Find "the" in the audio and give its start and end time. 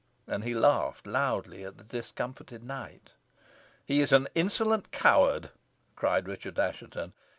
1.77-1.83